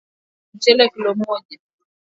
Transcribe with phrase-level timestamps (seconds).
[0.53, 1.57] Mchele Kilo moja